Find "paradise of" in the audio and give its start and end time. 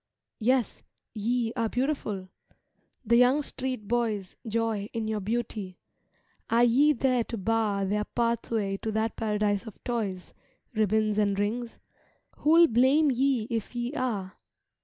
9.15-9.77